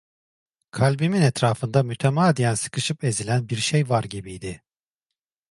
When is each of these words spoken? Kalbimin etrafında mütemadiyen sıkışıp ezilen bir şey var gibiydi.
Kalbimin 0.71 1.21
etrafında 1.21 1.83
mütemadiyen 1.83 2.53
sıkışıp 2.55 3.03
ezilen 3.03 3.49
bir 3.49 3.55
şey 3.55 3.89
var 3.89 4.03
gibiydi. 4.03 4.63